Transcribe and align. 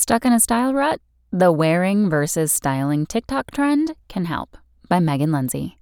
Stuck 0.00 0.24
in 0.24 0.32
a 0.32 0.38
style 0.38 0.74
rut? 0.74 1.00
The 1.32 1.50
wearing 1.50 2.08
versus 2.08 2.52
styling 2.52 3.04
TikTok 3.04 3.50
trend 3.50 3.96
can 4.06 4.26
help 4.26 4.56
by 4.88 5.00
Megan 5.00 5.32
Lindsay. 5.32 5.76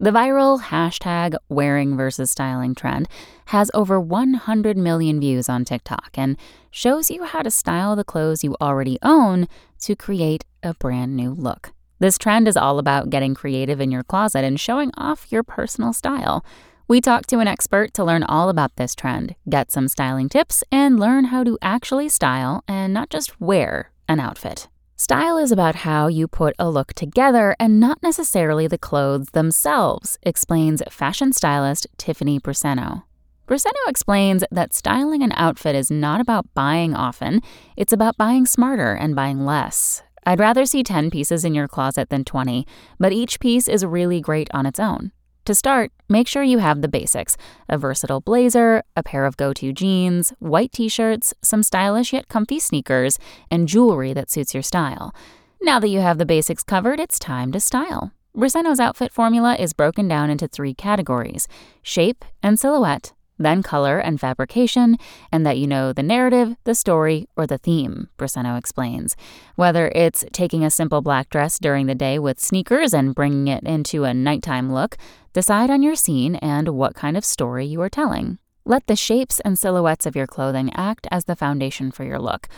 The 0.00 0.10
viral 0.10 0.60
hashtag 0.60 1.36
wearing 1.48 1.96
versus 1.96 2.32
styling 2.32 2.74
trend 2.74 3.08
has 3.46 3.70
over 3.72 4.00
100 4.00 4.76
million 4.76 5.20
views 5.20 5.48
on 5.48 5.64
TikTok 5.64 6.10
and 6.14 6.36
shows 6.72 7.12
you 7.12 7.22
how 7.22 7.42
to 7.42 7.50
style 7.52 7.94
the 7.94 8.02
clothes 8.02 8.42
you 8.42 8.56
already 8.60 8.98
own 9.04 9.46
to 9.82 9.94
create 9.94 10.44
a 10.64 10.74
brand 10.74 11.14
new 11.14 11.30
look. 11.30 11.72
This 12.00 12.18
trend 12.18 12.48
is 12.48 12.56
all 12.56 12.80
about 12.80 13.08
getting 13.08 13.36
creative 13.36 13.80
in 13.80 13.92
your 13.92 14.02
closet 14.02 14.42
and 14.42 14.58
showing 14.58 14.90
off 14.96 15.30
your 15.30 15.44
personal 15.44 15.92
style. 15.92 16.44
We 16.86 17.00
talked 17.00 17.30
to 17.30 17.38
an 17.38 17.48
expert 17.48 17.94
to 17.94 18.04
learn 18.04 18.22
all 18.24 18.50
about 18.50 18.76
this 18.76 18.94
trend, 18.94 19.36
get 19.48 19.70
some 19.70 19.88
styling 19.88 20.28
tips, 20.28 20.62
and 20.70 21.00
learn 21.00 21.24
how 21.24 21.42
to 21.42 21.56
actually 21.62 22.10
style 22.10 22.62
and 22.68 22.92
not 22.92 23.08
just 23.08 23.40
wear 23.40 23.90
an 24.06 24.20
outfit. 24.20 24.68
Style 24.94 25.38
is 25.38 25.50
about 25.50 25.76
how 25.76 26.08
you 26.08 26.28
put 26.28 26.54
a 26.58 26.68
look 26.68 26.92
together 26.92 27.56
and 27.58 27.80
not 27.80 28.02
necessarily 28.02 28.66
the 28.66 28.76
clothes 28.76 29.30
themselves, 29.30 30.18
explains 30.24 30.82
fashion 30.90 31.32
stylist 31.32 31.86
Tiffany 31.96 32.38
Bruseno. 32.38 33.04
Bruseno 33.48 33.88
explains 33.88 34.44
that 34.50 34.74
styling 34.74 35.22
an 35.22 35.32
outfit 35.36 35.74
is 35.74 35.90
not 35.90 36.20
about 36.20 36.52
buying 36.52 36.94
often, 36.94 37.40
it's 37.78 37.94
about 37.94 38.18
buying 38.18 38.44
smarter 38.44 38.92
and 38.92 39.16
buying 39.16 39.46
less. 39.46 40.02
I'd 40.26 40.38
rather 40.38 40.66
see 40.66 40.82
10 40.82 41.10
pieces 41.10 41.46
in 41.46 41.54
your 41.54 41.66
closet 41.66 42.10
than 42.10 42.24
20, 42.24 42.66
but 43.00 43.12
each 43.12 43.40
piece 43.40 43.68
is 43.68 43.86
really 43.86 44.20
great 44.20 44.50
on 44.52 44.66
its 44.66 44.78
own. 44.78 45.12
To 45.44 45.54
start, 45.54 45.92
make 46.08 46.26
sure 46.26 46.42
you 46.42 46.56
have 46.58 46.80
the 46.80 46.88
basics 46.88 47.36
a 47.68 47.76
versatile 47.76 48.22
blazer, 48.22 48.82
a 48.96 49.02
pair 49.02 49.26
of 49.26 49.36
go 49.36 49.52
to 49.52 49.74
jeans, 49.74 50.32
white 50.38 50.72
t 50.72 50.88
shirts, 50.88 51.34
some 51.42 51.62
stylish 51.62 52.14
yet 52.14 52.28
comfy 52.28 52.58
sneakers, 52.58 53.18
and 53.50 53.68
jewelry 53.68 54.14
that 54.14 54.30
suits 54.30 54.54
your 54.54 54.62
style. 54.62 55.14
Now 55.60 55.78
that 55.80 55.88
you 55.88 56.00
have 56.00 56.16
the 56.16 56.24
basics 56.24 56.62
covered, 56.62 56.98
it's 56.98 57.18
time 57.18 57.52
to 57.52 57.60
style. 57.60 58.12
Bruseno's 58.34 58.80
outfit 58.80 59.12
formula 59.12 59.54
is 59.56 59.74
broken 59.74 60.08
down 60.08 60.30
into 60.30 60.48
three 60.48 60.72
categories 60.72 61.46
shape 61.82 62.24
and 62.42 62.58
silhouette, 62.58 63.12
then 63.38 63.62
color 63.62 63.98
and 63.98 64.20
fabrication, 64.20 64.96
and 65.32 65.44
that 65.46 65.58
you 65.58 65.66
know 65.66 65.92
the 65.92 66.02
narrative, 66.02 66.56
the 66.64 66.74
story, 66.74 67.28
or 67.36 67.46
the 67.46 67.58
theme, 67.58 68.08
Bruseno 68.18 68.58
explains. 68.58 69.16
Whether 69.56 69.88
it's 69.94 70.24
taking 70.32 70.64
a 70.64 70.70
simple 70.70 71.00
black 71.00 71.30
dress 71.30 71.58
during 71.58 71.86
the 71.86 71.94
day 71.94 72.18
with 72.18 72.40
sneakers 72.40 72.94
and 72.94 73.14
bringing 73.14 73.48
it 73.48 73.64
into 73.64 74.04
a 74.04 74.14
nighttime 74.14 74.72
look, 74.72 74.96
decide 75.32 75.70
on 75.70 75.82
your 75.82 75.96
scene 75.96 76.36
and 76.36 76.68
what 76.68 76.94
kind 76.94 77.16
of 77.16 77.24
story 77.24 77.66
you 77.66 77.80
are 77.80 77.90
telling. 77.90 78.38
Let 78.64 78.86
the 78.86 78.96
shapes 78.96 79.40
and 79.40 79.58
silhouettes 79.58 80.06
of 80.06 80.16
your 80.16 80.26
clothing 80.26 80.72
act 80.74 81.06
as 81.10 81.24
the 81.24 81.36
foundation 81.36 81.90
for 81.90 82.04
your 82.04 82.18
look. 82.18 82.48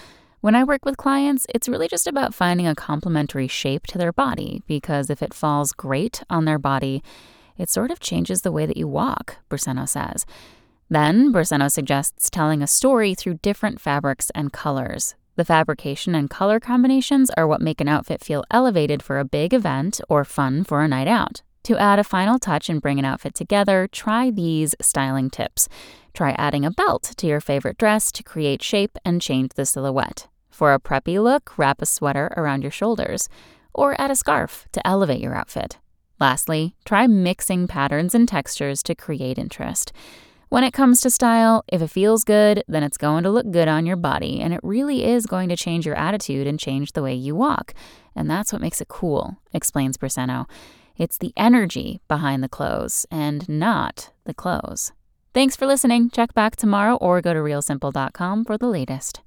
When 0.41 0.55
I 0.55 0.63
work 0.63 0.85
with 0.85 0.97
clients, 0.97 1.47
it's 1.53 1.69
really 1.69 1.89
just 1.89 2.07
about 2.07 2.35
finding 2.35 2.69
a 2.69 2.75
complementary 2.77 3.49
shape 3.49 3.87
to 3.89 3.99
their 3.99 4.13
body 4.13 4.63
because 4.69 5.11
if 5.11 5.21
it 5.21 5.35
falls 5.35 5.73
great 5.73 6.23
on 6.31 6.45
their 6.45 6.59
body, 6.59 7.03
it 7.59 7.71
sort 7.71 7.91
of 7.91 7.99
changes 7.99 8.43
the 8.43 8.53
way 8.53 8.67
that 8.67 8.77
you 8.77 8.87
walk, 8.87 9.39
Bruseno 9.51 9.89
says. 9.89 10.25
Then, 10.89 11.33
Bruseno 11.33 11.71
suggests 11.71 12.31
telling 12.31 12.63
a 12.63 12.67
story 12.67 13.15
through 13.15 13.41
different 13.43 13.81
fabrics 13.81 14.31
and 14.35 14.53
colors. 14.53 15.15
The 15.35 15.45
fabrication 15.45 16.15
and 16.15 16.31
color 16.31 16.61
combinations 16.61 17.31
are 17.37 17.47
what 17.47 17.61
make 17.61 17.81
an 17.81 17.89
outfit 17.89 18.23
feel 18.23 18.45
elevated 18.51 19.03
for 19.03 19.19
a 19.19 19.25
big 19.25 19.53
event 19.53 20.01
or 20.09 20.25
fun 20.25 20.65
for 20.65 20.83
a 20.83 20.89
night 20.89 21.09
out. 21.09 21.43
To 21.65 21.77
add 21.77 21.99
a 21.99 22.05
final 22.05 22.39
touch 22.39 22.71
and 22.71 22.81
bring 22.81 22.99
an 23.01 23.05
outfit 23.05 23.35
together, 23.35 23.89
try 23.91 24.31
these 24.31 24.77
styling 24.81 25.29
tips. 25.29 25.69
Try 26.15 26.31
adding 26.39 26.65
a 26.65 26.71
belt 26.71 27.13
to 27.17 27.27
your 27.27 27.41
favorite 27.41 27.77
dress 27.77 28.13
to 28.13 28.23
create 28.23 28.63
shape 28.63 28.97
and 29.05 29.21
change 29.21 29.51
the 29.55 29.67
silhouette. 29.67 30.29
For 30.49 30.73
a 30.73 30.79
preppy 30.79 31.23
look, 31.23 31.59
wrap 31.59 31.83
a 31.83 31.87
sweater 31.87 32.33
around 32.37 32.63
your 32.63 32.71
shoulders, 32.71 33.29
or 33.75 34.01
add 34.01 34.13
a 34.13 34.17
scarf 34.17 34.69
to 34.73 34.87
elevate 34.87 35.21
your 35.21 35.35
outfit. 35.35 35.79
Lastly, 36.19 36.77
try 36.87 37.07
mixing 37.07 37.67
patterns 37.67 38.15
and 38.15 38.27
textures 38.27 38.83
to 38.85 38.95
create 38.95 39.37
interest. 39.37 39.93
When 40.49 40.63
it 40.63 40.73
comes 40.73 41.01
to 41.01 41.11
style, 41.11 41.65
if 41.67 41.83
it 41.83 41.91
feels 41.91 42.23
good, 42.23 42.63
then 42.69 42.85
it's 42.85 42.97
going 42.97 43.25
to 43.25 43.31
look 43.31 43.51
good 43.51 43.67
on 43.67 43.85
your 43.85 43.97
body, 43.97 44.41
and 44.41 44.55
it 44.55 44.61
really 44.63 45.05
is 45.05 45.27
going 45.27 45.49
to 45.49 45.57
change 45.57 45.85
your 45.85 45.97
attitude 45.97 46.47
and 46.47 46.59
change 46.59 46.93
the 46.93 47.03
way 47.03 47.15
you 47.15 47.35
walk. 47.35 47.75
And 48.15 48.31
that's 48.31 48.53
what 48.53 48.63
makes 48.63 48.81
it 48.81 48.87
cool, 48.87 49.39
explains 49.53 49.97
Bruseno. 49.97 50.49
It's 50.97 51.19
the 51.19 51.33
energy 51.37 51.99
behind 52.07 52.45
the 52.45 52.49
clothes 52.49 53.07
and 53.11 53.49
not 53.49 54.13
the 54.25 54.35
clothes. 54.35 54.93
Thanks 55.35 55.57
for 55.57 55.67
listening. 55.67 56.11
Check 56.11 56.33
back 56.33 56.55
tomorrow 56.55 56.95
or 56.97 57.21
go 57.21 57.35
to 57.35 57.41
realsimple.com 57.41 58.45
for 58.45 58.57
the 58.57 58.69
latest. 58.69 59.21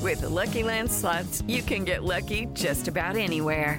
With 0.00 0.22
the 0.22 0.28
Lucky 0.28 0.62
Land 0.62 0.90
slots, 0.90 1.42
you 1.46 1.62
can 1.62 1.84
get 1.84 2.02
lucky 2.02 2.48
just 2.54 2.88
about 2.88 3.16
anywhere. 3.16 3.78